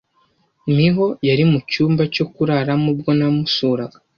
[0.75, 3.97] Miho yari mucyumba cyo kuraramo ubwo namusuraga.